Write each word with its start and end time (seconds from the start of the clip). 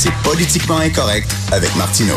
C'est 0.00 0.14
Politiquement 0.22 0.78
Incorrect 0.78 1.26
avec 1.52 1.74
Martineau. 1.74 2.14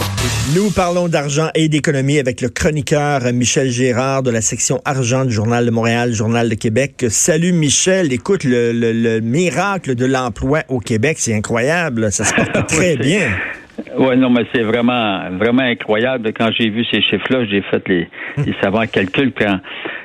Nous 0.55 0.69
parlons 0.69 1.07
d'argent 1.07 1.47
et 1.55 1.67
d'économie 1.67 2.19
avec 2.19 2.39
le 2.39 2.49
chroniqueur 2.49 3.21
Michel 3.33 3.69
Gérard 3.69 4.21
de 4.21 4.29
la 4.29 4.41
section 4.41 4.79
argent 4.85 5.25
du 5.25 5.31
Journal 5.31 5.65
de 5.65 5.71
Montréal, 5.71 6.13
Journal 6.13 6.47
de 6.47 6.53
Québec. 6.53 7.05
Salut 7.09 7.53
Michel, 7.53 8.13
écoute, 8.13 8.43
le, 8.43 9.19
miracle 9.21 9.95
de 9.95 10.05
l'emploi 10.05 10.59
au 10.69 10.77
Québec, 10.77 11.15
c'est 11.17 11.33
incroyable, 11.33 12.11
ça 12.11 12.23
se 12.23 12.35
porte 12.35 12.67
très 12.67 12.97
bien. 12.97 13.31
Oui, 13.97 14.15
non, 14.15 14.29
mais 14.29 14.45
c'est 14.53 14.61
vraiment, 14.61 15.31
vraiment 15.39 15.63
incroyable. 15.63 16.33
Quand 16.33 16.51
j'ai 16.55 16.69
vu 16.69 16.85
ces 16.85 17.01
chiffres-là, 17.01 17.45
j'ai 17.45 17.63
fait 17.63 17.81
les, 17.87 18.07
les 18.45 18.53
savants 18.61 18.85
calculs. 18.85 19.33
Quand, 19.35 19.59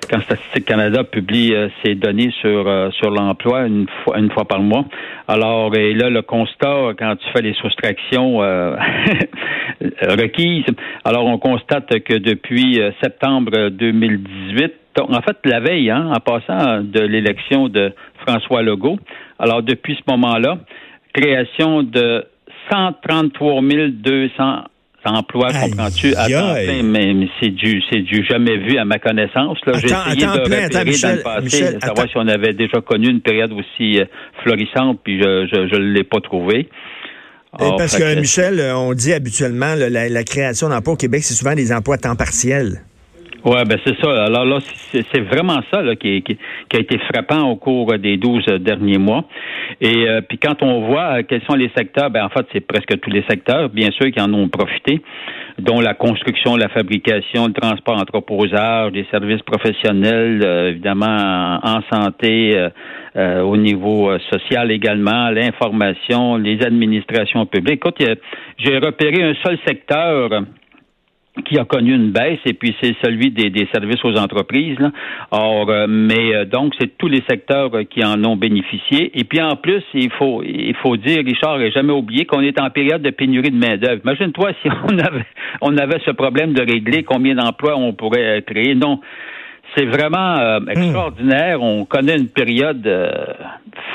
quand 0.08 0.20
Statistique 0.20 0.64
Canada 0.64 1.04
publie 1.04 1.54
euh, 1.54 1.68
ses 1.84 1.94
données 1.94 2.30
sur 2.40 2.66
euh, 2.66 2.90
sur 2.92 3.10
l'emploi 3.10 3.66
une 3.66 3.86
fois 4.04 4.18
une 4.18 4.30
fois 4.30 4.44
par 4.44 4.60
mois. 4.60 4.84
Alors 5.28 5.74
et 5.74 5.94
là 5.94 6.10
le 6.10 6.22
constat 6.22 6.94
quand 6.98 7.16
tu 7.16 7.26
fais 7.32 7.42
les 7.42 7.54
soustractions 7.54 8.42
euh, 8.42 8.76
requises, 10.02 10.66
alors 11.04 11.26
on 11.26 11.38
constate 11.38 12.00
que 12.00 12.14
depuis 12.14 12.80
septembre 13.02 13.68
2018 13.70 14.72
en 14.98 15.20
fait, 15.20 15.36
la 15.44 15.60
veille, 15.60 15.90
hein, 15.90 16.10
en 16.14 16.20
passant 16.20 16.82
de 16.82 17.00
l'élection 17.00 17.68
de 17.68 17.92
François 18.26 18.62
Legault, 18.62 18.98
alors 19.38 19.62
depuis 19.62 19.94
ce 19.94 20.10
moment-là, 20.10 20.58
création 21.12 21.82
de 21.82 22.24
133 22.70 23.60
200 23.88 24.64
emploi, 25.06 25.48
comprends-tu, 25.52 26.14
à 26.14 26.28
temps 26.28 26.54
plein, 26.54 26.82
mais, 26.82 27.28
c'est 27.40 27.50
du, 27.50 27.82
c'est 27.90 28.00
du 28.00 28.24
jamais 28.24 28.56
vu 28.58 28.78
à 28.78 28.84
ma 28.84 28.98
connaissance. 28.98 29.58
Là. 29.66 29.74
J'ai 29.74 29.86
essayé 29.86 30.26
de 30.26 30.40
repérer 30.40 30.68
dans 30.68 31.16
le 31.16 31.22
passé, 31.22 31.78
savoir 31.80 32.08
si 32.08 32.16
on 32.16 32.28
avait 32.28 32.52
déjà 32.52 32.80
connu 32.80 33.08
une 33.08 33.20
période 33.20 33.52
aussi 33.52 34.00
euh, 34.00 34.04
florissante, 34.42 35.00
puis 35.02 35.20
je 35.20 35.46
je 35.70 35.76
l'ai 35.76 36.04
pas 36.04 36.20
trouvé. 36.20 36.68
parce 37.58 37.96
que, 37.96 38.20
Michel, 38.20 38.60
on 38.74 38.92
dit 38.92 39.12
habituellement 39.12 39.74
la, 39.74 40.08
la 40.08 40.24
création 40.24 40.68
d'emplois 40.68 40.94
au 40.94 40.96
Québec, 40.96 41.22
c'est 41.22 41.34
souvent 41.34 41.54
des 41.54 41.72
emplois 41.72 41.96
à 41.96 41.98
temps 41.98 42.16
partiel. 42.16 42.82
Oui, 43.46 43.58
ben 43.64 43.78
c'est 43.86 43.96
ça. 44.02 44.24
Alors 44.24 44.44
là, 44.44 44.58
c'est 44.90 45.20
vraiment 45.20 45.60
ça 45.72 45.80
là, 45.80 45.94
qui, 45.94 46.20
qui, 46.22 46.36
a 46.74 46.80
été 46.80 46.98
frappant 46.98 47.48
au 47.48 47.54
cours 47.54 47.96
des 47.96 48.16
12 48.16 48.44
derniers 48.58 48.98
mois. 48.98 49.24
Et 49.80 50.08
euh, 50.08 50.20
puis 50.20 50.36
quand 50.38 50.64
on 50.64 50.88
voit 50.88 51.22
quels 51.22 51.42
sont 51.42 51.54
les 51.54 51.70
secteurs, 51.76 52.10
ben 52.10 52.24
en 52.24 52.28
fait, 52.28 52.44
c'est 52.52 52.66
presque 52.66 52.98
tous 52.98 53.10
les 53.10 53.22
secteurs, 53.30 53.68
bien 53.68 53.92
sûr, 53.92 54.10
qui 54.10 54.20
en 54.20 54.34
ont 54.34 54.48
profité, 54.48 55.00
dont 55.60 55.80
la 55.80 55.94
construction, 55.94 56.56
la 56.56 56.68
fabrication, 56.70 57.46
le 57.46 57.52
transport 57.52 58.00
entreposage, 58.00 58.90
les 58.90 59.06
services 59.12 59.42
professionnels, 59.42 60.42
euh, 60.44 60.70
évidemment 60.70 61.60
en, 61.62 61.82
santé, 61.88 62.68
euh, 63.14 63.42
au 63.42 63.56
niveau 63.56 64.10
social 64.28 64.72
également, 64.72 65.30
l'information, 65.30 66.36
les 66.36 66.64
administrations 66.64 67.46
publiques. 67.46 67.76
Écoute, 67.86 68.02
j'ai 68.58 68.78
repéré 68.78 69.22
un 69.22 69.34
seul 69.44 69.56
secteur 69.64 70.30
qui 71.44 71.58
a 71.58 71.64
connu 71.64 71.94
une 71.94 72.10
baisse 72.10 72.40
et 72.44 72.54
puis 72.54 72.74
c'est 72.80 72.94
celui 73.02 73.30
des, 73.30 73.50
des, 73.50 73.68
services 73.72 74.04
aux 74.04 74.16
entreprises. 74.16 74.78
Là. 74.78 74.90
Or, 75.30 75.68
euh, 75.68 75.86
mais 75.88 76.34
euh, 76.34 76.44
donc 76.44 76.74
c'est 76.78 76.96
tous 76.96 77.08
les 77.08 77.22
secteurs 77.28 77.74
euh, 77.74 77.84
qui 77.84 78.04
en 78.04 78.22
ont 78.24 78.36
bénéficié. 78.36 79.18
Et 79.18 79.24
puis 79.24 79.40
en 79.40 79.56
plus, 79.56 79.82
il 79.94 80.10
faut 80.12 80.42
il 80.42 80.74
faut 80.76 80.96
dire, 80.96 81.22
Richard, 81.24 81.60
et 81.60 81.70
jamais 81.70 81.92
oublié 81.92 82.24
qu'on 82.24 82.40
est 82.40 82.60
en 82.60 82.70
période 82.70 83.02
de 83.02 83.10
pénurie 83.10 83.50
de 83.50 83.56
main 83.56 83.76
d'œuvre. 83.76 84.00
Imagine-toi 84.04 84.52
si 84.62 84.68
on 84.84 84.98
avait 84.98 85.26
on 85.60 85.76
avait 85.76 86.00
ce 86.04 86.10
problème 86.10 86.52
de 86.52 86.62
régler, 86.62 87.02
combien 87.02 87.34
d'emplois 87.34 87.76
on 87.76 87.92
pourrait 87.92 88.42
créer. 88.46 88.74
Non. 88.74 89.00
C'est 89.76 89.84
vraiment 89.84 90.60
hmm. 90.60 90.70
extraordinaire. 90.70 91.60
On 91.60 91.84
connaît 91.84 92.16
une 92.16 92.28
période 92.28 92.88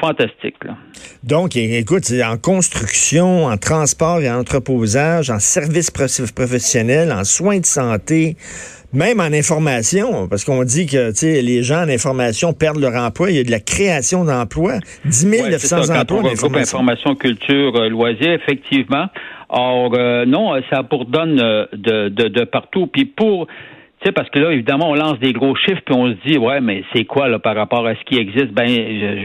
fantastique. 0.01 0.55
Là. 0.65 0.75
Donc, 1.23 1.55
écoute, 1.55 2.03
c'est 2.05 2.23
en 2.23 2.37
construction, 2.37 3.45
en 3.45 3.57
transport 3.57 4.19
et 4.21 4.29
en 4.29 4.39
entreposage, 4.39 5.29
en 5.29 5.39
services 5.39 5.91
professionnels, 5.91 7.11
en 7.11 7.23
soins 7.23 7.59
de 7.59 7.65
santé, 7.65 8.35
même 8.93 9.19
en 9.19 9.31
information, 9.31 10.27
parce 10.27 10.43
qu'on 10.43 10.63
dit 10.63 10.85
que 10.85 11.11
les 11.41 11.63
gens 11.63 11.83
en 11.83 11.89
information 11.89 12.53
perdent 12.53 12.79
leur 12.79 12.95
emploi. 12.95 13.29
Il 13.31 13.37
y 13.37 13.39
a 13.39 13.43
de 13.43 13.51
la 13.51 13.59
création 13.59 14.25
d'emplois, 14.25 14.79
10 15.05 15.25
900 15.27 15.83
ça, 15.83 16.01
emplois. 16.01 16.23
Quand 16.23 16.47
on 16.49 16.55
information, 16.55 17.15
culture, 17.15 17.75
euh, 17.75 17.89
loisirs, 17.89 18.33
effectivement. 18.33 19.05
Or, 19.49 19.93
euh, 19.95 20.25
non, 20.25 20.53
ça 20.69 20.81
bourdonne 20.81 21.39
euh, 21.39 21.65
de, 21.73 22.09
de, 22.09 22.27
de 22.29 22.43
partout. 22.45 22.87
Puis 22.87 23.05
pour 23.05 23.47
sais, 24.05 24.11
parce 24.11 24.29
que 24.29 24.39
là, 24.39 24.51
évidemment, 24.51 24.89
on 24.89 24.95
lance 24.95 25.19
des 25.19 25.33
gros 25.33 25.55
chiffres, 25.55 25.81
puis 25.85 25.95
on 25.95 26.07
se 26.07 26.15
dit, 26.25 26.37
ouais, 26.37 26.61
mais 26.61 26.83
c'est 26.93 27.05
quoi 27.05 27.27
là 27.27 27.39
par 27.39 27.55
rapport 27.55 27.85
à 27.85 27.95
ce 27.95 28.03
qui 28.05 28.17
existe? 28.17 28.51
Ben, 28.51 28.67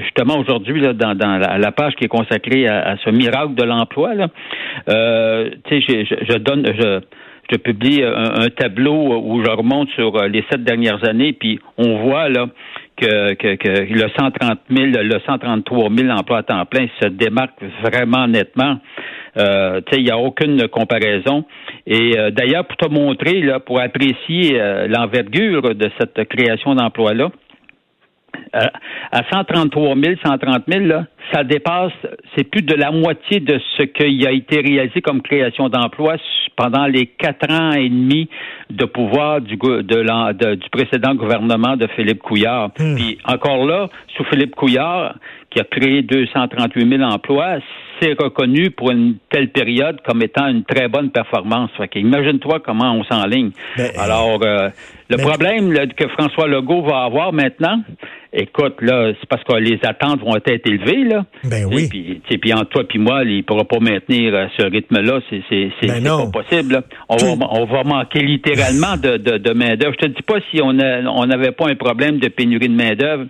justement, 0.02 0.38
aujourd'hui, 0.38 0.80
là, 0.80 0.92
dans, 0.92 1.14
dans 1.14 1.38
la, 1.38 1.72
page 1.72 1.94
qui 1.94 2.04
est 2.04 2.08
consacrée 2.08 2.66
à, 2.66 2.96
ce 3.04 3.10
miracle 3.10 3.54
de 3.54 3.64
l'emploi, 3.64 4.14
là, 4.14 4.28
euh, 4.88 5.50
tu 5.64 5.80
sais, 5.80 6.04
je, 6.04 6.32
je, 6.32 6.38
donne, 6.38 6.66
je, 6.66 7.00
je 7.50 7.56
publie 7.56 8.02
un, 8.02 8.48
tableau 8.48 9.20
où 9.22 9.42
je 9.44 9.50
remonte 9.50 9.88
sur 9.90 10.16
euh, 10.16 10.28
les 10.28 10.44
sept 10.50 10.64
dernières 10.64 11.08
années, 11.08 11.32
puis 11.32 11.58
on 11.78 11.98
voit 12.04 12.28
là 12.28 12.46
que, 12.96 13.34
que, 13.34 13.54
que 13.56 13.92
le 13.92 14.08
130 14.18 14.58
000, 14.70 14.86
le 15.02 15.20
133 15.26 15.88
000 15.94 16.10
emplois 16.10 16.38
à 16.38 16.42
temps 16.42 16.64
plein 16.64 16.86
se 17.00 17.08
démarque 17.08 17.62
vraiment 17.82 18.26
nettement. 18.26 18.78
Euh, 19.36 19.80
il 19.92 20.04
n'y 20.04 20.10
a 20.10 20.18
aucune 20.18 20.68
comparaison. 20.68 21.44
Et 21.86 22.18
euh, 22.18 22.30
d'ailleurs, 22.30 22.66
pour 22.66 22.76
te 22.76 22.88
montrer, 22.88 23.40
là, 23.40 23.60
pour 23.60 23.80
apprécier 23.80 24.60
euh, 24.60 24.86
l'envergure 24.88 25.74
de 25.74 25.90
cette 25.98 26.28
création 26.28 26.74
d'emplois-là, 26.74 27.30
euh, 28.54 28.60
à 29.12 29.22
133 29.32 29.94
000, 29.94 30.14
130 30.24 30.62
000, 30.68 30.86
là, 30.86 31.06
ça 31.32 31.44
dépasse, 31.44 31.92
c'est 32.34 32.44
plus 32.44 32.62
de 32.62 32.74
la 32.74 32.90
moitié 32.90 33.40
de 33.40 33.58
ce 33.76 33.82
qui 33.82 34.26
a 34.26 34.30
été 34.30 34.60
réalisé 34.60 35.00
comme 35.00 35.22
création 35.22 35.68
d'emplois 35.68 36.16
pendant 36.56 36.86
les 36.86 37.06
quatre 37.06 37.50
ans 37.50 37.72
et 37.72 37.88
demi 37.88 38.28
de 38.70 38.84
pouvoir 38.84 39.40
du, 39.40 39.56
de, 39.56 40.54
du 40.54 40.70
précédent 40.70 41.14
gouvernement 41.14 41.76
de 41.76 41.86
Philippe 41.96 42.22
Couillard. 42.22 42.70
Hmm. 42.78 42.96
Puis 42.96 43.18
encore 43.24 43.66
là, 43.66 43.88
sous 44.16 44.24
Philippe 44.24 44.54
Couillard, 44.54 45.16
qui 45.56 45.60
a 45.60 45.64
créé 45.64 46.02
238 46.02 46.98
000 46.98 47.02
emplois, 47.02 47.58
c'est 47.98 48.12
reconnu 48.20 48.70
pour 48.70 48.90
une 48.90 49.14
telle 49.30 49.48
période 49.48 50.02
comme 50.06 50.22
étant 50.22 50.48
une 50.48 50.64
très 50.64 50.86
bonne 50.88 51.10
performance. 51.10 51.70
imagine-toi 51.94 52.60
comment 52.62 52.92
on 52.92 53.04
s'enligne. 53.04 53.52
Ben, 53.78 53.90
Alors, 53.98 54.38
euh, 54.42 54.68
le 55.08 55.16
problème 55.16 55.72
que 55.96 56.08
François 56.08 56.46
Legault 56.46 56.82
va 56.82 57.04
avoir 57.04 57.32
maintenant, 57.32 57.80
écoute, 58.34 58.82
là, 58.82 59.12
c'est 59.18 59.28
parce 59.30 59.42
que 59.44 59.54
les 59.54 59.78
attentes 59.82 60.20
vont 60.20 60.36
être 60.36 60.66
élevées, 60.66 61.04
là. 61.04 61.24
Ben 61.44 61.64
oui. 61.64 61.88
Puis, 61.88 62.20
puis 62.36 62.52
entre 62.52 62.68
toi 62.68 62.82
et 62.94 62.98
moi, 62.98 63.22
il 63.24 63.38
ne 63.38 63.42
pourra 63.42 63.64
pas 63.64 63.78
maintenir 63.80 64.34
euh, 64.34 64.46
ce 64.58 64.66
rythme-là. 64.66 65.20
C'est, 65.30 65.42
c'est, 65.48 65.86
ben 65.86 66.04
pas 66.04 66.42
possible. 66.42 66.82
On, 67.08 67.16
va, 67.16 67.46
on 67.50 67.64
va 67.64 67.82
manquer 67.82 68.20
littéralement 68.20 68.98
de, 68.98 69.16
de, 69.16 69.38
de 69.38 69.52
main-d'œuvre. 69.54 69.94
Je 69.98 70.06
te 70.06 70.12
dis 70.12 70.22
pas 70.22 70.36
si 70.50 70.60
on 70.60 70.74
n'avait 70.74 71.52
pas 71.52 71.70
un 71.70 71.76
problème 71.76 72.18
de 72.18 72.28
pénurie 72.28 72.68
de 72.68 72.74
main-d'œuvre 72.74 73.24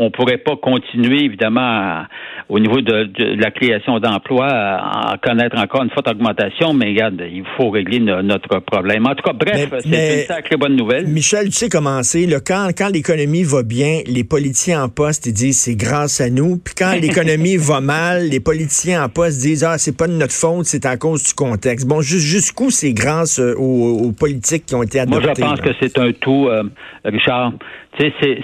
on 0.00 0.12
pourrait 0.12 0.38
pas 0.38 0.54
continuer, 0.56 1.24
évidemment, 1.24 2.04
au 2.48 2.60
niveau 2.60 2.80
de, 2.80 3.10
la 3.36 3.50
création 3.50 3.98
d'emplois, 3.98 4.48
à, 4.48 5.16
connaître 5.20 5.58
encore 5.58 5.82
une 5.82 5.90
forte 5.90 6.08
augmentation, 6.08 6.72
mais 6.72 6.86
regarde, 6.86 7.20
il 7.20 7.42
faut 7.56 7.68
régler 7.70 7.98
notre 7.98 8.60
problème. 8.60 9.06
En 9.06 9.16
tout 9.16 9.24
cas, 9.24 9.32
bref, 9.32 9.74
c'est 9.80 10.20
une 10.20 10.26
sacrée 10.26 10.56
bonne 10.56 10.76
nouvelle. 10.76 11.08
Michel, 11.08 11.46
tu 11.46 11.52
sais 11.52 11.68
comment 11.68 12.04
c'est, 12.04 12.28
quand, 12.46 12.68
quand 12.78 12.90
l'économie 12.92 13.42
va 13.42 13.64
bien, 13.64 14.00
les 14.06 14.22
politiciens 14.22 14.84
en 14.84 14.88
poste, 14.88 15.26
ils 15.26 15.32
disent 15.32 15.58
c'est 15.58 15.74
grâce 15.74 16.20
à 16.20 16.30
nous, 16.30 16.58
puis 16.58 16.74
quand 16.78 16.92
l'économie 17.02 17.56
va 17.56 17.80
mal, 17.80 18.28
les 18.28 18.40
politiciens 18.40 19.04
en 19.04 19.08
poste 19.08 19.40
disent 19.40 19.64
ah, 19.64 19.78
c'est 19.78 19.96
pas 19.96 20.06
de 20.06 20.12
notre 20.12 20.32
faute, 20.32 20.66
c'est 20.66 20.86
à 20.86 20.96
cause 20.96 21.24
du 21.24 21.34
contexte. 21.34 21.88
Bon, 21.88 22.00
jusqu'où 22.02 22.70
c'est 22.70 22.92
grâce 22.92 23.40
euh, 23.40 23.54
aux, 23.58 24.12
politiques 24.12 24.66
qui 24.66 24.76
ont 24.76 24.82
été 24.84 25.00
adoptés? 25.00 25.26
Moi, 25.26 25.34
je 25.36 25.42
pense 25.42 25.60
que 25.60 25.70
c'est 25.80 25.98
un 25.98 26.12
tout, 26.12 26.46
euh, 26.48 26.62
Richard 27.04 27.52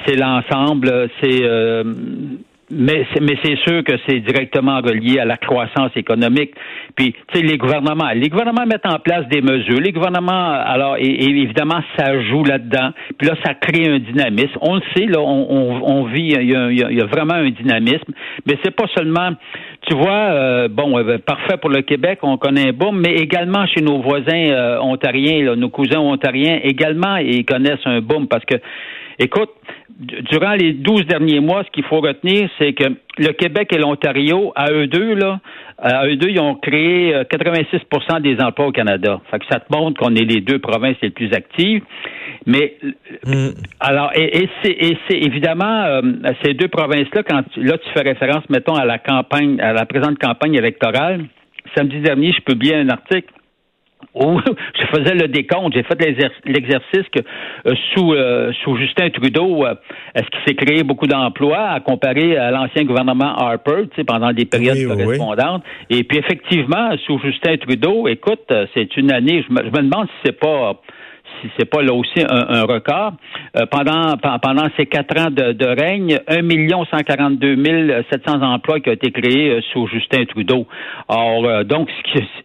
c'est 0.06 0.16
l'ensemble, 0.16 1.08
c'est 1.20 1.43
euh, 1.44 1.84
mais 2.70 3.06
c'est 3.44 3.56
sûr 3.58 3.84
que 3.84 3.92
c'est 4.08 4.20
directement 4.20 4.80
relié 4.80 5.18
à 5.18 5.24
la 5.24 5.36
croissance 5.36 5.90
économique. 5.96 6.54
Puis, 6.96 7.12
tu 7.32 7.38
sais, 7.38 7.44
les 7.44 7.58
gouvernements, 7.58 8.10
les 8.14 8.28
gouvernements 8.28 8.66
mettent 8.66 8.86
en 8.86 8.98
place 8.98 9.26
des 9.28 9.42
mesures. 9.42 9.80
Les 9.80 9.92
gouvernements, 9.92 10.52
alors, 10.52 10.96
évidemment, 10.98 11.80
ça 11.96 12.20
joue 12.22 12.44
là-dedans. 12.44 12.90
Puis 13.18 13.28
là, 13.28 13.34
ça 13.44 13.54
crée 13.54 13.88
un 13.88 13.98
dynamisme. 13.98 14.58
On 14.60 14.76
le 14.76 14.82
sait, 14.96 15.06
là, 15.06 15.20
on, 15.20 16.04
vit, 16.04 16.34
il 16.40 16.50
y, 16.50 17.00
a, 17.02 17.06
vraiment 17.06 17.34
un 17.34 17.50
dynamisme. 17.50 18.12
Mais 18.46 18.58
c'est 18.64 18.74
pas 18.74 18.86
seulement, 18.96 19.30
tu 19.88 19.94
vois, 19.94 20.12
euh, 20.12 20.68
bon, 20.68 20.98
euh, 20.98 21.18
parfait 21.18 21.56
pour 21.58 21.70
le 21.70 21.82
Québec, 21.82 22.20
on 22.22 22.38
connaît 22.38 22.68
un 22.68 22.72
boom, 22.72 22.98
mais 22.98 23.14
également 23.16 23.66
chez 23.66 23.82
nos 23.82 24.00
voisins 24.00 24.78
ontariens, 24.80 25.54
nos 25.54 25.68
cousins 25.68 26.00
ontariens, 26.00 26.60
également, 26.62 27.16
ils 27.16 27.44
connaissent 27.44 27.84
un 27.84 28.00
boom 28.00 28.26
parce 28.26 28.44
que 28.44 28.56
Écoute, 29.18 29.50
durant 29.98 30.54
les 30.54 30.72
12 30.72 31.06
derniers 31.06 31.40
mois, 31.40 31.62
ce 31.64 31.70
qu'il 31.70 31.84
faut 31.84 32.00
retenir, 32.00 32.48
c'est 32.58 32.72
que 32.72 32.84
le 33.18 33.32
Québec 33.32 33.72
et 33.72 33.78
l'Ontario, 33.78 34.52
à 34.56 34.72
eux 34.72 34.86
deux, 34.86 35.14
là, 35.14 35.40
à 35.78 36.06
eux 36.06 36.16
deux, 36.16 36.30
ils 36.30 36.40
ont 36.40 36.56
créé 36.56 37.12
86% 37.12 37.76
euh, 38.16 38.20
des 38.20 38.40
emplois 38.42 38.66
au 38.66 38.72
Canada. 38.72 39.20
Fait 39.30 39.38
que 39.38 39.44
ça 39.50 39.60
te 39.60 39.72
montre 39.72 40.00
qu'on 40.00 40.14
est 40.16 40.24
les 40.24 40.40
deux 40.40 40.58
provinces 40.58 40.96
les 41.02 41.10
plus 41.10 41.32
actives. 41.32 41.82
Mais 42.46 42.76
mm. 43.24 43.50
alors, 43.80 44.10
et, 44.16 44.48
c'est 44.64 45.18
évidemment 45.18 45.84
euh, 45.84 46.02
ces 46.42 46.54
deux 46.54 46.68
provinces-là, 46.68 47.22
quand 47.22 47.42
là 47.56 47.78
tu 47.78 47.90
fais 47.92 48.02
référence, 48.02 48.48
mettons, 48.50 48.74
à 48.74 48.84
la 48.84 48.98
campagne, 48.98 49.60
à 49.60 49.72
la 49.72 49.86
présente 49.86 50.18
campagne 50.18 50.54
électorale, 50.54 51.24
samedi 51.76 52.00
dernier, 52.00 52.32
je 52.32 52.40
publiais 52.40 52.76
un 52.76 52.88
article 52.88 53.32
où 54.14 54.40
je 54.80 54.86
faisais 54.86 55.14
le 55.14 55.28
décompte, 55.28 55.74
j'ai 55.74 55.82
fait 55.82 56.00
l'exercice 56.44 57.08
que 57.12 57.20
euh, 57.66 57.74
sous 57.94 58.12
euh, 58.12 58.52
sous 58.62 58.76
Justin 58.76 59.10
Trudeau, 59.10 59.64
euh, 59.64 59.74
est-ce 60.14 60.26
qu'il 60.26 60.40
s'est 60.46 60.54
créé 60.54 60.82
beaucoup 60.82 61.06
d'emplois 61.06 61.68
à 61.70 61.80
comparer 61.80 62.36
à 62.36 62.50
l'ancien 62.50 62.84
gouvernement 62.84 63.36
Harper, 63.36 63.88
tu 63.90 63.96
sais, 63.96 64.04
pendant 64.04 64.32
des 64.32 64.44
périodes 64.44 64.86
correspondantes? 64.86 65.62
Et 65.90 66.04
puis 66.04 66.18
effectivement, 66.18 66.96
sous 67.06 67.18
Justin 67.20 67.56
Trudeau, 67.56 68.08
écoute, 68.08 68.52
c'est 68.74 68.96
une 68.96 69.12
année, 69.12 69.44
je 69.48 69.52
me, 69.52 69.60
je 69.64 69.70
me 69.70 69.88
demande 69.88 70.06
si 70.06 70.14
c'est 70.26 70.38
pas 70.38 70.74
si 71.40 71.50
c'est 71.58 71.68
pas 71.68 71.82
là 71.82 71.92
aussi 71.92 72.24
un, 72.28 72.62
record. 72.62 73.14
Euh, 73.56 73.66
pendant 73.66 74.16
pendant 74.42 74.68
ces 74.76 74.86
quatre 74.86 75.16
ans 75.16 75.30
de, 75.30 75.52
de 75.52 75.66
règne, 75.66 76.18
1 76.26 76.84
142 76.90 78.04
700 78.10 78.42
emplois 78.42 78.80
qui 78.80 78.90
ont 78.90 78.94
été 78.94 79.12
créés 79.12 79.50
euh, 79.50 79.60
sous 79.72 79.86
Justin 79.86 80.24
Trudeau. 80.24 80.66
Or, 81.06 81.44
euh, 81.44 81.62
donc, 81.62 81.88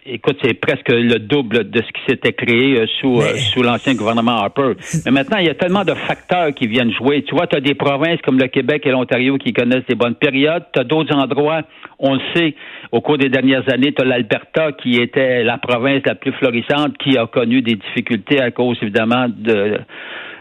écoute, 0.05 0.37
c'est 0.43 0.53
presque 0.53 0.89
le 0.89 1.17
double 1.17 1.71
de 1.71 1.81
ce 1.81 1.87
qui 1.87 2.01
s'était 2.07 2.33
créé 2.33 2.85
sous 2.99 3.21
sous 3.21 3.63
l'ancien 3.63 3.95
gouvernement 3.95 4.37
Harper. 4.37 4.73
Mais 5.05 5.11
maintenant, 5.11 5.37
il 5.37 5.47
y 5.47 5.49
a 5.49 5.55
tellement 5.55 5.83
de 5.83 5.95
facteurs 5.95 6.53
qui 6.53 6.67
viennent 6.67 6.93
jouer. 6.93 7.23
Tu 7.23 7.33
vois, 7.33 7.47
tu 7.47 7.57
as 7.57 7.61
des 7.61 7.73
provinces 7.73 8.21
comme 8.23 8.37
le 8.37 8.47
Québec 8.47 8.83
et 8.85 8.91
l'Ontario 8.91 9.37
qui 9.37 9.51
connaissent 9.51 9.87
des 9.89 9.95
bonnes 9.95 10.15
périodes. 10.15 10.65
Tu 10.73 10.79
as 10.79 10.83
d'autres 10.83 11.15
endroits, 11.15 11.61
on 11.97 12.13
le 12.13 12.21
sait, 12.35 12.53
au 12.91 13.01
cours 13.01 13.17
des 13.17 13.29
dernières 13.29 13.67
années, 13.73 13.93
tu 13.93 14.01
as 14.03 14.05
l'Alberta 14.05 14.73
qui 14.73 14.97
était 14.97 15.43
la 15.43 15.57
province 15.57 16.03
la 16.05 16.13
plus 16.13 16.33
florissante 16.33 16.97
qui 16.99 17.17
a 17.17 17.25
connu 17.25 17.63
des 17.63 17.75
difficultés 17.75 18.39
à 18.39 18.51
cause 18.51 18.77
évidemment 18.81 19.25
de 19.27 19.79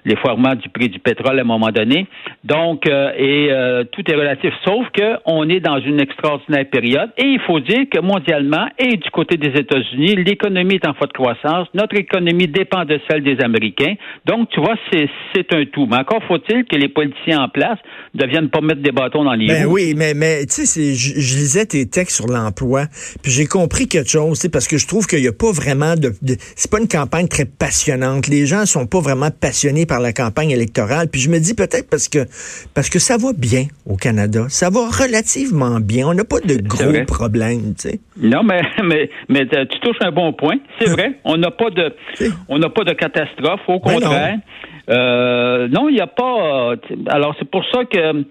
l'effoirement 0.08 0.55
du 0.55 0.69
prix 0.69 0.88
du 0.88 0.99
pétrole 0.99 1.38
à 1.38 1.43
un 1.43 1.44
moment 1.44 1.70
donné. 1.70 2.06
Donc, 2.44 2.88
euh, 2.88 3.12
et 3.16 3.49
euh, 3.50 3.84
tout 3.93 4.02
est 4.10 4.14
relatif, 4.14 4.52
sauf 4.64 4.87
qu'on 4.96 5.49
est 5.49 5.60
dans 5.60 5.81
une 5.81 6.00
extraordinaire 6.00 6.69
période. 6.70 7.10
Et 7.16 7.26
il 7.26 7.40
faut 7.40 7.60
dire 7.60 7.84
que 7.93 8.00
mondialement 8.00 8.66
et 8.78 8.96
du 8.96 9.10
côté 9.10 9.37
des 9.37 9.58
États-Unis, 9.58 10.16
l'économie 10.16 10.76
est 10.76 10.87
en 10.87 10.94
forte 10.94 11.12
croissance. 11.12 11.69
Notre 11.75 11.96
économie 11.96 12.49
dépend 12.49 12.84
de 12.84 12.99
celle 13.08 13.22
des 13.22 13.38
Américains. 13.43 13.94
Donc, 14.26 14.49
tu 14.50 14.60
vois, 14.60 14.75
c'est 14.93 15.55
un 15.55 15.64
tout. 15.66 15.87
Mais 15.87 15.96
encore 15.96 16.22
faut-il 16.26 16.64
que 16.64 16.76
les 16.76 16.88
politiciens 16.88 17.40
en 17.40 17.49
place 17.49 17.78
ne 18.14 18.26
viennent 18.26 18.50
pas 18.50 18.61
mettre 18.61 18.82
des 18.82 18.93
bâtons 18.93 19.25
dans 19.25 19.34
les 19.34 19.46
ben 19.46 19.66
Oui, 19.66 19.94
mais, 19.96 20.14
mais 20.14 20.46
tu 20.46 20.66
sais, 20.66 20.94
je, 20.94 21.20
je, 21.20 21.37
lisais 21.37 21.66
tes 21.66 21.87
textes 21.87 22.16
sur 22.16 22.26
l'emploi, 22.26 22.87
puis 23.22 23.32
j'ai 23.32 23.46
compris 23.46 23.87
quelque 23.87 24.11
chose, 24.11 24.46
parce 24.52 24.66
que 24.66 24.78
je 24.78 24.87
trouve 24.87 25.06
qu'il 25.06 25.20
n'y 25.20 25.28
a 25.28 25.32
pas 25.32 25.52
vraiment 25.52 25.94
de, 25.94 26.12
de 26.22 26.37
c'est 26.56 26.70
pas 26.70 26.81
une 26.81 26.88
campagne 26.88 27.28
très 27.28 27.44
passionnante. 27.44 28.28
Les 28.28 28.46
gens 28.46 28.66
sont 28.66 28.87
pas 28.87 29.00
vraiment 29.00 29.31
passionnés 29.31 29.87
par 29.87 29.98
la 30.00 30.12
campagne 30.12 30.50
électorale. 30.50 31.09
Puis 31.09 31.21
je 31.21 31.31
me 31.31 31.39
dis 31.39 31.55
peut-être 31.55 31.89
parce 31.91 32.09
que 32.09 32.27
parce 32.75 32.91
que 32.91 32.99
ça 32.99 33.17
va 33.17 33.33
bien 33.33 33.67
au 33.87 33.97
Canada, 33.97 34.47
ça 34.49 34.71
va 34.71 34.89
relativement 34.89 35.81
bien. 35.81 36.09
On 36.09 36.15
n'a 36.15 36.25
pas 36.25 36.41
de 36.41 36.61
gros 36.62 37.05
problèmes, 37.06 37.75
tu 37.75 37.91
sais. 37.91 38.00
Non, 38.17 38.43
mais 38.43 38.62
mais 38.85 39.11
mais 39.29 39.47
tu 39.47 39.81
touches 39.81 40.00
un 40.00 40.12
bon 40.12 40.33
point. 40.33 40.56
C'est 40.81 40.91
vrai, 40.91 41.19
on 41.25 41.37
n'a 41.37 41.50
pas 41.50 41.71
de 41.71 41.95
on 42.49 42.59
n'a 42.59 42.71
pas 42.71 42.85
de 42.85 42.93
catastrophe. 42.93 43.61
Au 43.69 43.81
ben 43.81 43.95
contraire, 43.95 44.39
euh, 44.91 45.69
non, 45.69 45.89
il 45.89 45.95
n'y 45.95 46.00
a 46.00 46.06
pas. 46.06 46.75
Alors 47.09 47.35
c'est 47.39 47.50
pour 47.50 47.65
ça 47.73 47.85
que 47.85 48.25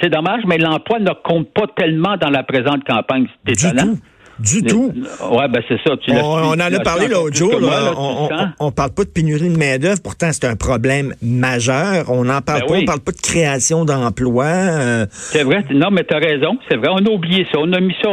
c'est 0.00 0.10
dommage, 0.10 0.42
mais 0.46 0.58
l'emploi 0.58 0.98
ne 0.98 1.12
compte 1.24 1.52
pas 1.52 1.66
tellement 1.76 2.16
dans 2.16 2.30
la 2.30 2.42
présente 2.42 2.84
campagne. 2.84 3.26
C'est 3.46 3.64
étonnant. 3.64 3.94
Du 4.42 4.62
tout. 4.62 4.92
Ouais, 5.30 5.48
ben 5.48 5.62
c'est 5.68 5.78
ça. 5.86 5.94
on, 6.08 6.52
en 6.52 6.60
a 6.60 6.80
parlé 6.80 7.08
l'autre 7.08 7.36
jour. 7.36 7.54
on, 7.96 8.28
on, 8.58 8.72
parle 8.72 8.90
pas 8.90 9.04
de 9.04 9.10
pénurie 9.10 9.48
de 9.48 9.56
main-d'œuvre, 9.56 10.00
pourtant 10.02 10.28
c'est 10.32 10.46
un 10.46 10.56
problème 10.56 11.14
majeur. 11.22 12.10
On 12.10 12.24
n'en 12.24 12.40
parle 12.40 12.62
ben 12.62 12.66
pas, 12.66 12.74
on 12.74 12.84
parle 12.84 13.00
pas 13.00 13.12
de 13.12 13.20
création 13.20 13.84
d'emplois. 13.84 14.44
Euh. 14.44 15.06
C'est 15.10 15.44
vrai. 15.44 15.64
Non, 15.72 15.90
mais 15.90 16.04
tu 16.04 16.14
as 16.14 16.18
raison. 16.18 16.58
C'est 16.68 16.76
vrai. 16.76 16.88
On 16.90 17.04
a 17.04 17.10
oublié 17.10 17.46
ça. 17.52 17.58
On 17.60 17.72
a 17.72 17.80
mis 17.80 17.94
ça. 18.02 18.08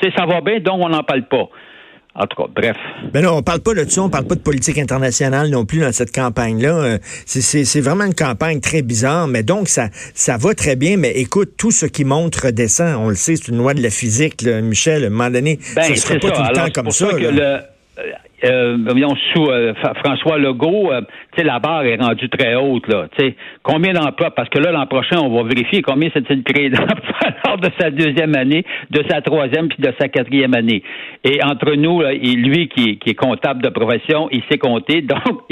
Tu 0.00 0.08
sais, 0.08 0.14
ça 0.16 0.26
va 0.26 0.40
bien, 0.40 0.60
donc 0.60 0.80
on 0.80 0.88
n'en 0.88 1.02
parle 1.02 1.26
pas. 1.26 1.48
En 2.20 2.26
tout 2.26 2.42
cas, 2.42 2.48
bref. 2.52 2.76
Ben 3.12 3.22
non, 3.22 3.36
on 3.36 3.42
parle 3.42 3.60
pas 3.60 3.74
de 3.74 3.88
ça, 3.88 4.02
on 4.02 4.10
parle 4.10 4.26
pas 4.26 4.34
de 4.34 4.40
politique 4.40 4.76
internationale 4.76 5.50
non 5.50 5.64
plus 5.64 5.80
dans 5.80 5.92
cette 5.92 6.12
campagne-là. 6.12 6.76
Euh, 6.76 6.98
c'est 7.26 7.80
vraiment 7.80 8.04
une 8.04 8.14
campagne 8.14 8.58
très 8.60 8.82
bizarre, 8.82 9.28
mais 9.28 9.44
donc 9.44 9.68
ça, 9.68 9.88
ça 10.14 10.36
va 10.36 10.52
très 10.52 10.74
bien. 10.74 10.96
Mais 10.96 11.12
écoute, 11.12 11.52
tout 11.56 11.70
ce 11.70 11.86
qui 11.86 12.04
monte 12.04 12.34
redescend. 12.34 12.96
On 12.96 13.08
le 13.08 13.14
sait, 13.14 13.36
c'est 13.36 13.48
une 13.48 13.58
loi 13.58 13.72
de 13.72 13.82
la 13.82 13.90
physique, 13.90 14.44
Michel. 14.44 15.04
À 15.04 15.06
un 15.06 15.10
moment 15.10 15.30
donné, 15.30 15.60
ben, 15.76 15.82
ça 15.84 15.94
sera 15.94 16.18
pas 16.18 16.30
tout 16.32 16.42
le 16.42 16.54
temps 16.54 16.70
comme 16.74 16.90
ça. 16.90 17.08
Euh, 18.44 18.76
sous 19.34 19.46
euh, 19.46 19.74
François 20.04 20.38
Legault, 20.38 20.92
euh, 20.92 21.00
la 21.36 21.58
barre 21.58 21.84
est 21.84 21.96
rendue 21.96 22.28
très 22.28 22.54
haute. 22.54 22.86
Là, 22.88 23.06
combien 23.62 23.92
d'emplois? 23.92 24.30
Parce 24.30 24.48
que 24.48 24.58
là, 24.58 24.70
l'an 24.70 24.86
prochain, 24.86 25.18
on 25.20 25.34
va 25.34 25.48
vérifier 25.48 25.82
combien 25.82 26.10
s'est-il 26.10 26.42
créé 26.42 26.70
d'emplois 26.70 27.30
lors 27.46 27.58
de 27.58 27.68
sa 27.80 27.90
deuxième 27.90 28.36
année, 28.36 28.64
de 28.90 29.02
sa 29.08 29.20
troisième 29.22 29.68
puis 29.68 29.78
de 29.80 29.92
sa 30.00 30.08
quatrième 30.08 30.54
année. 30.54 30.82
Et 31.24 31.42
entre 31.42 31.74
nous, 31.74 32.02
lui 32.02 32.68
qui, 32.68 32.98
est 33.04 33.14
comptable 33.14 33.62
de 33.62 33.68
profession, 33.70 34.28
il 34.30 34.42
sait 34.50 34.58
compter, 34.58 35.02
donc 35.02 35.42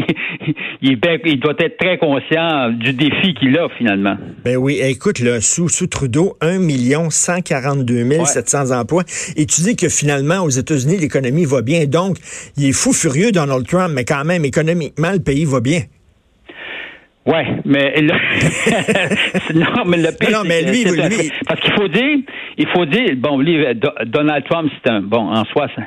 il, 0.83 0.99
il, 1.25 1.41
doit 1.41 1.55
être 1.59 1.77
très 1.79 1.99
conscient 1.99 2.71
du 2.71 2.93
défi 2.93 3.35
qu'il 3.35 3.59
a 3.59 3.69
finalement. 3.77 4.17
Ben 4.45 4.57
oui, 4.57 4.81
écoute, 4.83 5.21
là, 5.21 5.41
sous, 5.41 5.69
sous 5.69 5.87
Trudeau, 5.87 6.37
1 6.41 7.11
142 7.11 8.25
700 8.25 8.79
emplois. 8.79 9.03
Et 9.37 9.47
tu 9.47 9.63
dis 9.63 9.77
que 9.77 9.89
finalement, 9.89 10.41
aux 10.43 10.51
États-Unis, 10.51 10.99
l'économie 10.99 11.45
va 11.45 11.63
bien. 11.63 11.87
Donc, 11.87 12.17
il 12.57 12.69
est 12.69 12.76
fou 12.77 12.93
furieux, 12.93 13.33
Donald 13.33 13.67
Trump, 13.67 13.93
mais 13.95 14.05
quand 14.05 14.25
même, 14.25 14.45
économiquement, 14.45 15.13
le 15.13 15.21
pays 15.21 15.45
va 15.45 15.61
bien. 15.61 15.81
Ouais, 17.27 17.45
mais 17.65 17.93
non, 19.55 19.85
mais 19.85 19.97
le 19.97 20.17
pire, 20.17 20.31
non, 20.31 20.45
mais 20.47 20.63
lui, 20.63 20.85
parce 21.49 21.61
qu'il 21.61 21.73
faut 21.73 21.89
dire, 21.89 22.19
il 22.57 22.69
faut 22.69 22.87
dire, 22.87 23.17
bon, 23.17 23.41
lui, 23.41 23.67
Donald 24.07 24.45
Trump, 24.49 24.71
c'est 24.85 24.93
un 24.93 25.01
bon 25.01 25.29
en 25.33 25.45
soi, 25.47 25.67
ça, 25.75 25.83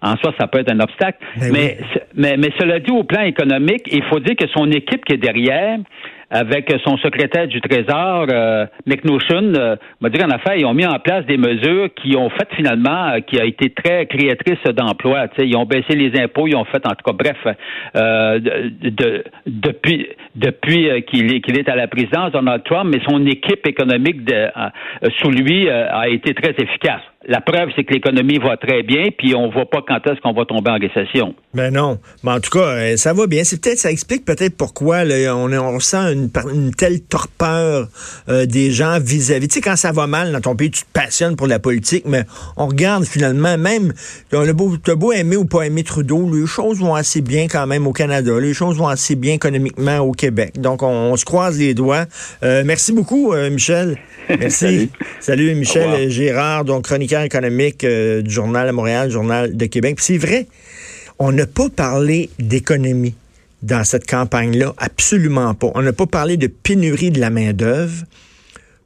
en 0.00 0.16
soi, 0.16 0.32
ça 0.40 0.46
peut 0.46 0.60
être 0.60 0.72
un 0.72 0.80
obstacle, 0.80 1.18
ben 1.38 1.52
mais, 1.52 1.78
mais, 2.14 2.36
mais 2.38 2.48
cela 2.58 2.80
dit 2.80 2.90
au 2.90 3.04
plan 3.04 3.22
économique, 3.22 3.82
il 3.92 4.02
faut 4.04 4.20
dire 4.20 4.36
que 4.36 4.46
son 4.48 4.70
équipe 4.70 5.04
qui 5.04 5.14
est 5.14 5.18
derrière, 5.18 5.78
avec 6.30 6.72
son 6.84 6.96
secrétaire 6.98 7.48
du 7.48 7.60
Trésor, 7.60 8.26
euh, 8.30 8.66
McNotion, 8.86 9.52
euh, 9.54 9.76
m'a 10.00 10.10
dit 10.10 10.18
qu'en 10.18 10.30
affaire, 10.30 10.54
ils 10.54 10.64
ont 10.64 10.74
mis 10.74 10.86
en 10.86 10.98
place 11.00 11.26
des 11.26 11.36
mesures 11.36 11.88
qui 11.94 12.16
ont 12.16 12.30
fait 12.30 12.48
finalement, 12.54 13.08
euh, 13.08 13.20
qui 13.20 13.40
a 13.40 13.44
été 13.44 13.70
très 13.70 14.06
créatrice 14.06 14.62
d'emplois. 14.74 15.26
Ils 15.38 15.56
ont 15.56 15.66
baissé 15.66 15.96
les 15.96 16.20
impôts, 16.20 16.46
ils 16.46 16.56
ont 16.56 16.64
fait, 16.64 16.86
en 16.86 16.90
tout 16.90 17.04
cas, 17.04 17.12
bref, 17.12 17.56
euh, 17.96 18.38
de, 18.38 19.24
depuis, 19.46 20.06
depuis 20.36 20.88
euh, 20.88 21.00
qu'il 21.00 21.34
est, 21.34 21.40
qu'il 21.40 21.58
est 21.58 21.68
à 21.68 21.74
la 21.74 21.88
présidence, 21.88 22.32
Donald 22.32 22.62
Trump, 22.64 22.94
mais 22.94 23.02
son 23.08 23.26
équipe 23.26 23.66
économique 23.66 24.24
de, 24.24 24.48
sous 25.18 25.30
lui 25.30 25.68
a 25.68 26.08
été 26.08 26.34
très 26.34 26.50
efficace. 26.50 27.02
La 27.28 27.42
preuve, 27.42 27.68
c'est 27.76 27.84
que 27.84 27.92
l'économie 27.92 28.38
va 28.38 28.56
très 28.56 28.82
bien, 28.82 29.08
puis 29.16 29.34
on 29.34 29.50
voit 29.50 29.68
pas 29.68 29.82
quand 29.86 29.98
est-ce 30.10 30.18
qu'on 30.22 30.32
va 30.32 30.46
tomber 30.46 30.70
en 30.70 30.78
récession. 30.78 31.34
Ben 31.52 31.70
non. 31.70 31.98
Mais 32.24 32.30
en 32.30 32.40
tout 32.40 32.48
cas, 32.48 32.64
euh, 32.64 32.96
ça 32.96 33.12
va 33.12 33.26
bien. 33.26 33.44
C'est 33.44 33.60
peut-être, 33.60 33.78
ça 33.78 33.90
explique 33.90 34.24
peut-être 34.24 34.56
pourquoi 34.56 35.02
on, 35.04 35.52
on 35.52 35.80
sent 35.80 36.14
une, 36.14 36.30
une 36.50 36.74
telle 36.74 37.02
torpeur 37.02 37.88
euh, 38.30 38.46
des 38.46 38.70
gens 38.70 38.98
vis-à-vis. 38.98 39.48
Tu 39.48 39.54
sais, 39.56 39.60
quand 39.60 39.76
ça 39.76 39.92
va 39.92 40.06
mal 40.06 40.32
dans 40.32 40.40
ton 40.40 40.56
pays, 40.56 40.70
tu 40.70 40.80
te 40.80 40.92
passionnes 40.94 41.36
pour 41.36 41.46
la 41.46 41.58
politique, 41.58 42.04
mais 42.06 42.22
on 42.56 42.68
regarde 42.68 43.04
finalement, 43.04 43.58
même, 43.58 43.92
on 44.32 44.48
a 44.48 44.52
beau, 44.54 44.76
as 44.88 44.94
beau 44.94 45.12
aimer 45.12 45.36
ou 45.36 45.44
pas 45.44 45.66
aimer 45.66 45.82
Trudeau, 45.82 46.26
les 46.34 46.46
choses 46.46 46.78
vont 46.78 46.94
assez 46.94 47.20
bien 47.20 47.48
quand 47.48 47.66
même 47.66 47.86
au 47.86 47.92
Canada. 47.92 48.32
Les 48.40 48.54
choses 48.54 48.78
vont 48.78 48.88
assez 48.88 49.14
bien 49.14 49.34
économiquement 49.34 49.98
au 49.98 50.12
Québec. 50.12 50.58
Donc, 50.58 50.82
on, 50.82 51.14
se 51.16 51.26
croise 51.26 51.58
les 51.58 51.74
doigts. 51.74 52.06
Euh, 52.42 52.62
merci 52.64 52.94
beaucoup, 52.94 53.34
Michel. 53.50 53.98
Merci. 54.38 54.90
Salut. 55.18 55.54
Michel 55.56 56.08
Gérard, 56.08 56.64
donc 56.64 56.86
économique 57.18 57.84
du 57.84 58.30
Journal 58.30 58.68
à 58.68 58.72
Montréal, 58.72 59.10
Journal 59.10 59.56
de 59.56 59.66
Québec. 59.66 59.98
c'est 60.00 60.18
vrai, 60.18 60.46
on 61.18 61.32
n'a 61.32 61.46
pas 61.46 61.68
parlé 61.68 62.30
d'économie 62.38 63.14
dans 63.62 63.84
cette 63.84 64.08
campagne-là, 64.08 64.74
absolument 64.78 65.54
pas. 65.54 65.70
On 65.74 65.82
n'a 65.82 65.92
pas 65.92 66.06
parlé 66.06 66.36
de 66.36 66.46
pénurie 66.46 67.10
de 67.10 67.20
la 67.20 67.30
main-d'œuvre. 67.30 68.04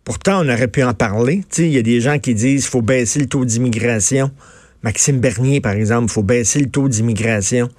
Pourtant, 0.02 0.44
on 0.44 0.48
aurait 0.48 0.68
pu 0.68 0.82
en 0.82 0.94
parler. 0.94 1.42
Il 1.58 1.68
y 1.68 1.78
a 1.78 1.82
des 1.82 2.00
gens 2.00 2.18
qui 2.18 2.34
disent 2.34 2.62
qu'il 2.62 2.70
faut 2.70 2.82
baisser 2.82 3.20
le 3.20 3.26
taux 3.26 3.44
d'immigration. 3.44 4.30
Maxime 4.82 5.18
Bernier, 5.18 5.60
par 5.60 5.72
exemple, 5.72 6.06
il 6.08 6.12
faut 6.12 6.22
baisser 6.22 6.60
le 6.60 6.68
taux 6.68 6.88
d'immigration. 6.88 7.70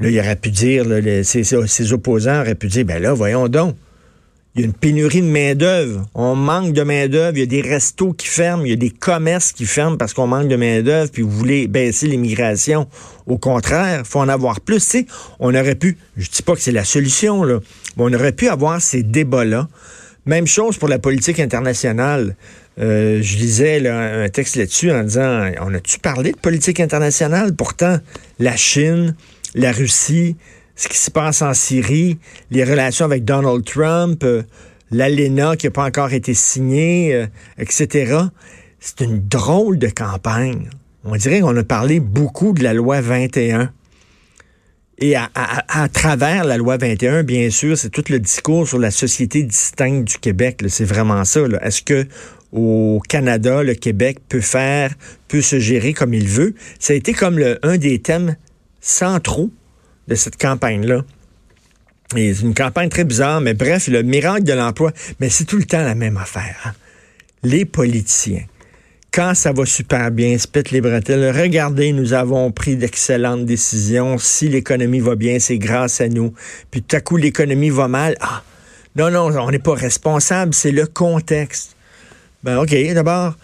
Là, 0.00 0.10
il 0.10 0.18
aurait 0.18 0.36
pu 0.36 0.50
dire, 0.50 0.84
ses, 1.22 1.92
opposants 1.92 2.40
auraient 2.40 2.56
pu 2.56 2.66
dire, 2.66 2.84
ben 2.84 3.00
là, 3.00 3.14
voyons 3.14 3.48
donc, 3.48 3.76
il 4.54 4.60
y 4.60 4.64
a 4.64 4.66
une 4.66 4.72
pénurie 4.72 5.20
de 5.20 5.26
main-d'œuvre. 5.26 6.06
On 6.14 6.36
manque 6.36 6.72
de 6.72 6.82
main-d'œuvre. 6.82 7.36
Il 7.36 7.40
y 7.40 7.42
a 7.42 7.46
des 7.46 7.60
restos 7.60 8.12
qui 8.12 8.28
ferment. 8.28 8.64
Il 8.64 8.70
y 8.70 8.72
a 8.72 8.76
des 8.76 8.90
commerces 8.90 9.50
qui 9.52 9.66
ferment 9.66 9.96
parce 9.96 10.14
qu'on 10.14 10.28
manque 10.28 10.46
de 10.46 10.54
main-d'œuvre. 10.54 11.10
Puis 11.10 11.22
vous 11.22 11.30
voulez 11.30 11.66
baisser 11.66 12.06
l'immigration. 12.06 12.86
Au 13.26 13.36
contraire, 13.36 14.06
faut 14.06 14.20
en 14.20 14.28
avoir 14.28 14.60
plus. 14.60 14.78
sais, 14.80 15.06
on 15.40 15.54
aurait 15.56 15.74
pu, 15.74 15.98
je 16.16 16.30
dis 16.30 16.42
pas 16.42 16.54
que 16.54 16.60
c'est 16.60 16.72
la 16.72 16.84
solution, 16.84 17.42
là, 17.42 17.58
mais 17.96 18.04
on 18.04 18.12
aurait 18.12 18.32
pu 18.32 18.48
avoir 18.48 18.80
ces 18.80 19.02
débats-là. 19.02 19.68
Même 20.24 20.46
chose 20.46 20.78
pour 20.78 20.88
la 20.88 21.00
politique 21.00 21.40
internationale. 21.40 22.36
Euh, 22.78 23.20
je 23.22 23.36
lisais 23.36 23.88
un 23.88 24.28
texte 24.28 24.54
là-dessus 24.54 24.92
en 24.92 25.02
disant, 25.02 25.50
on 25.62 25.74
a-tu 25.74 25.98
parlé 25.98 26.30
de 26.30 26.38
politique 26.38 26.78
internationale? 26.78 27.54
Pourtant, 27.56 27.98
la 28.38 28.56
Chine, 28.56 29.16
la 29.54 29.72
Russie, 29.72 30.36
ce 30.76 30.88
qui 30.88 30.98
se 30.98 31.10
passe 31.10 31.42
en 31.42 31.54
Syrie, 31.54 32.18
les 32.50 32.64
relations 32.64 33.04
avec 33.04 33.24
Donald 33.24 33.64
Trump, 33.64 34.22
euh, 34.24 34.42
l'ALENA 34.90 35.56
qui 35.56 35.66
n'a 35.66 35.70
pas 35.70 35.84
encore 35.84 36.12
été 36.12 36.34
signée, 36.34 37.14
euh, 37.14 37.26
etc. 37.58 38.18
C'est 38.80 39.00
une 39.00 39.26
drôle 39.26 39.78
de 39.78 39.88
campagne. 39.88 40.68
on 41.04 41.16
dirait 41.16 41.40
qu'on 41.40 41.56
a 41.56 41.64
parlé 41.64 42.00
beaucoup 42.00 42.52
de 42.52 42.62
la 42.62 42.74
loi 42.74 43.00
21. 43.00 43.72
Et 44.98 45.16
à, 45.16 45.28
travers 45.92 46.44
la 46.44 46.56
loi 46.56 46.76
21, 46.76 47.24
bien 47.24 47.50
sûr, 47.50 47.76
c'est 47.76 47.90
tout 47.90 48.04
le 48.10 48.20
discours 48.20 48.68
sur 48.68 48.78
la 48.78 48.92
société 48.92 49.42
distincte 49.42 50.06
du 50.06 50.18
Québec. 50.18 50.62
C'est 50.68 50.84
vraiment 50.84 51.24
ça. 51.24 51.40
Est-ce 51.62 51.82
que 51.82 52.06
au 52.52 53.02
Canada, 53.08 53.64
le 53.64 53.74
Québec 53.74 54.18
peut 54.28 54.40
faire, 54.40 54.94
peut 55.26 55.40
se 55.40 55.58
gérer 55.58 55.94
comme 55.94 56.14
il 56.14 56.28
veut? 56.28 56.54
Ça 56.78 56.92
a 56.92 56.96
été 56.96 57.12
comme 57.12 57.42
un 57.62 57.76
des 57.76 57.98
thèmes 57.98 58.36
centraux 58.80 59.50
de 60.08 60.14
cette 60.14 60.36
campagne-là. 60.36 61.04
C'est 62.12 62.40
une 62.40 62.54
campagne 62.54 62.88
très 62.88 63.04
bizarre, 63.04 63.40
mais 63.40 63.54
bref, 63.54 63.88
le 63.88 64.02
miracle 64.02 64.44
de 64.44 64.52
l'emploi, 64.52 64.92
mais 65.20 65.30
c'est 65.30 65.44
tout 65.44 65.56
le 65.56 65.64
temps 65.64 65.82
la 65.82 65.94
même 65.94 66.16
affaire. 66.16 66.56
Hein. 66.64 66.72
Les 67.42 67.64
politiciens 67.64 68.44
quand 69.14 69.34
ça 69.34 69.52
va 69.52 69.64
super 69.64 70.10
bien, 70.10 70.36
se 70.38 70.48
les 70.72 70.80
bretelles. 70.80 71.32
Regardez, 71.40 71.92
nous 71.92 72.14
avons 72.14 72.50
pris 72.50 72.74
d'excellentes 72.74 73.44
décisions. 73.44 74.18
Si 74.18 74.48
l'économie 74.48 74.98
va 74.98 75.14
bien, 75.14 75.38
c'est 75.38 75.58
grâce 75.58 76.00
à 76.00 76.08
nous. 76.08 76.34
Puis 76.72 76.82
tout 76.82 76.96
à 76.96 77.00
coup, 77.00 77.16
l'économie 77.16 77.70
va 77.70 77.86
mal. 77.86 78.16
Ah, 78.20 78.42
non, 78.96 79.12
non, 79.12 79.30
on 79.38 79.50
n'est 79.52 79.60
pas 79.60 79.74
responsable, 79.74 80.52
c'est 80.52 80.72
le 80.72 80.86
contexte. 80.86 81.76
Ben, 82.42 82.58
OK, 82.58 82.74
d'abord, 82.92 83.36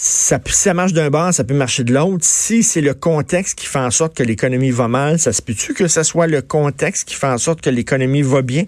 ça, 0.00 0.38
ça 0.46 0.74
marche 0.74 0.92
d'un 0.92 1.10
bord, 1.10 1.34
ça 1.34 1.42
peut 1.42 1.54
marcher 1.54 1.82
de 1.82 1.92
l'autre. 1.92 2.24
Si 2.24 2.62
c'est 2.62 2.80
le 2.80 2.94
contexte 2.94 3.58
qui 3.58 3.66
fait 3.66 3.80
en 3.80 3.90
sorte 3.90 4.16
que 4.16 4.22
l'économie 4.22 4.70
va 4.70 4.86
mal, 4.86 5.18
ça 5.18 5.32
se 5.32 5.42
peut-tu 5.42 5.74
que 5.74 5.88
ce 5.88 6.04
soit 6.04 6.28
le 6.28 6.40
contexte 6.40 7.08
qui 7.08 7.16
fait 7.16 7.26
en 7.26 7.36
sorte 7.36 7.60
que 7.60 7.68
l'économie 7.68 8.22
va 8.22 8.42
bien? 8.42 8.64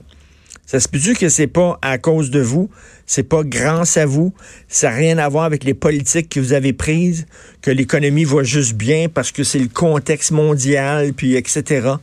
Ça 0.70 0.78
se 0.78 0.86
peut-tu 0.86 1.14
que 1.14 1.28
c'est 1.28 1.48
pas 1.48 1.80
à 1.82 1.98
cause 1.98 2.30
de 2.30 2.38
vous, 2.38 2.70
c'est 3.04 3.24
pas 3.24 3.42
grâce 3.42 3.96
à 3.96 4.06
vous, 4.06 4.32
ça 4.68 4.88
n'a 4.88 4.94
rien 4.94 5.18
à 5.18 5.28
voir 5.28 5.42
avec 5.42 5.64
les 5.64 5.74
politiques 5.74 6.28
que 6.28 6.38
vous 6.38 6.52
avez 6.52 6.72
prises, 6.72 7.26
que 7.60 7.72
l'économie 7.72 8.22
va 8.22 8.44
juste 8.44 8.74
bien 8.74 9.08
parce 9.08 9.32
que 9.32 9.42
c'est 9.42 9.58
le 9.58 9.66
contexte 9.66 10.30
mondial, 10.30 11.12
puis 11.12 11.34
etc. 11.34 11.94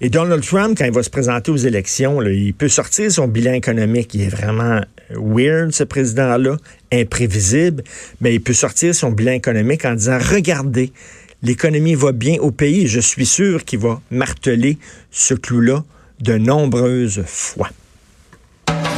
Et 0.00 0.08
Donald 0.08 0.44
Trump, 0.44 0.78
quand 0.78 0.84
il 0.84 0.92
va 0.92 1.02
se 1.02 1.10
présenter 1.10 1.50
aux 1.50 1.56
élections, 1.56 2.22
il 2.22 2.54
peut 2.54 2.68
sortir 2.68 3.10
son 3.10 3.26
bilan 3.26 3.54
économique. 3.54 4.14
Il 4.14 4.22
est 4.22 4.28
vraiment 4.28 4.80
weird, 5.10 5.72
ce 5.72 5.82
président-là, 5.82 6.58
imprévisible, 6.92 7.82
mais 8.20 8.36
il 8.36 8.40
peut 8.40 8.52
sortir 8.52 8.94
son 8.94 9.10
bilan 9.10 9.32
économique 9.32 9.84
en 9.84 9.94
disant, 9.94 10.18
regardez, 10.20 10.92
l'économie 11.42 11.96
va 11.96 12.12
bien 12.12 12.38
au 12.38 12.52
pays. 12.52 12.86
Je 12.86 13.00
suis 13.00 13.26
sûr 13.26 13.64
qu'il 13.64 13.80
va 13.80 14.00
marteler 14.12 14.78
ce 15.10 15.34
clou-là 15.34 15.82
de 16.20 16.38
nombreuses 16.38 17.24
fois. 17.26 17.68